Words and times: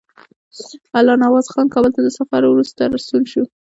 الله 0.97 1.15
نواز 1.23 1.45
خان 1.53 1.67
کابل 1.73 1.91
ته 1.95 2.01
له 2.05 2.11
سفر 2.19 2.41
وروسته 2.47 2.81
ستون 3.03 3.23
شو. 3.31 3.43